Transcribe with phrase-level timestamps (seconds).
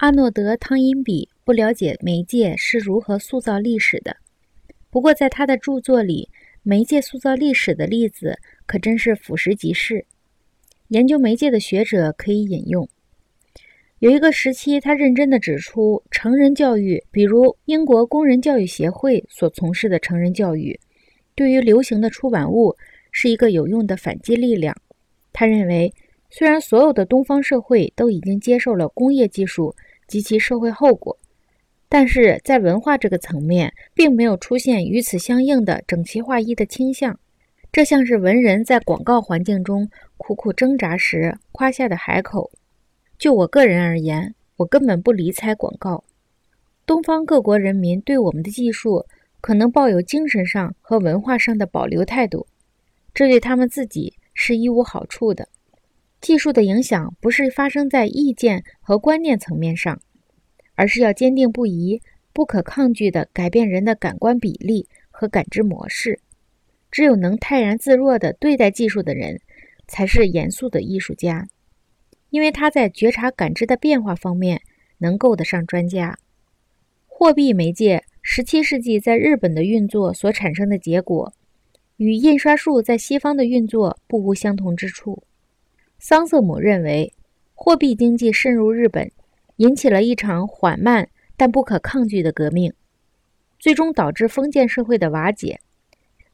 [0.00, 4.16] 阿诺德·汤因比不了解媒介是如何塑造历史的，
[4.88, 6.30] 不过在他的著作里，
[6.62, 10.06] 媒介塑造历史的例子可真是俯拾即是。
[10.88, 12.88] 研究媒介的学者可以引用。
[13.98, 20.80] 有一个时期，他认真地指出，成人教育，比如英国工人教育协会所从事的成人教育，
[21.34, 22.74] 对于流行的出版物
[23.12, 24.74] 是一个有用的反击力量。
[25.30, 25.92] 他认为，
[26.30, 29.76] 虽然所有的东方社会都已经接受了工业技术
[30.10, 31.16] 及其社会后果，
[31.88, 37.20] 但是在文化这个层面，并没有出现与此相应的整齐划一的倾向。
[37.70, 42.50] 这像是文人在广告环境中苦苦挣扎时夸下的海口。
[43.16, 46.02] 就我个人而言，我根本不理睬广告。
[46.84, 49.06] 东方各国人民对我们的技术
[49.40, 52.48] 可能抱有精神上和文化上的保留态度，
[53.14, 55.46] 这对他们自己是一无好处的。
[56.20, 60.00] 技术的影响不是发生在意见和观念层面上，
[60.74, 62.02] 而是要坚定不移、
[62.32, 66.20] 不可抗拒地改变人的感官比例和感知模式。
[66.90, 69.40] 只有能泰然自若地对待技术的人，
[69.86, 71.48] 才是严肃的艺术家。
[72.28, 74.60] 因为他在觉察感知的变化方面
[74.98, 76.18] 能够得上专家。
[77.06, 81.32] 货币媒介17世纪在日本的运作所产生的结果，
[81.96, 85.24] 与印刷术在西方的运作不无相同之处。
[86.02, 87.12] 桑瑟姆认为，
[87.52, 89.12] 货币经济渗入日本，
[89.56, 91.06] 引起了一场缓慢
[91.36, 92.72] 但不可抗拒的革命，
[93.58, 95.60] 最终导致封建社会的瓦解。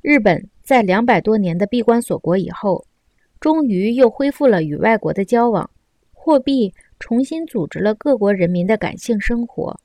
[0.02, 2.86] 日本在两百多年的闭关锁国以后，
[3.40, 5.68] 终于又恢复了与外国的交往。
[6.12, 9.80] 货币重新组织了各国人民的感性生活，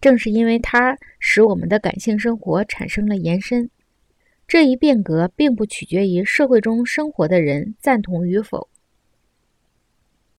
[0.00, 3.68] 正是因为它使我们的感性生活产生了延伸。
[4.48, 8.68] 这一变革并不取决于社会中生活的人赞同与否，